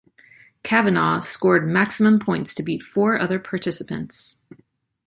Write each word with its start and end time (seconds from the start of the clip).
Kavanagh 0.63 1.21
scored 1.23 1.69
maximum 1.69 2.17
points 2.17 2.55
to 2.55 2.63
beat 2.63 2.81
four 2.81 3.19
other 3.21 3.37
participants. 3.37 4.41